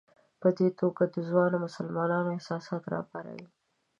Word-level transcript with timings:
په 0.41 0.47
دې 0.57 0.67
توګه 0.79 1.03
د 1.13 1.15
ځوانو 1.29 1.57
مسلمانانو 1.65 2.33
احساسات 2.35 2.83
راپاروي. 2.93 3.47